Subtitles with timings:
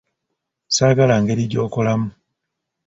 [0.75, 2.09] Saagala ngeri gy'okolamu.